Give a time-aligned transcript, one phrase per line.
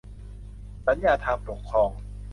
[0.85, 1.91] สัญญาทางปกครอง